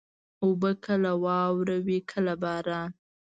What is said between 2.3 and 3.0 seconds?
باران.